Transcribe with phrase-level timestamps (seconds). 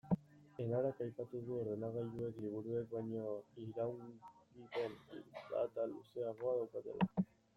[0.63, 4.97] Enarak aipatu du ordenagailuek liburuek baino iraungipen
[5.51, 7.09] data luzeagoa daukatela.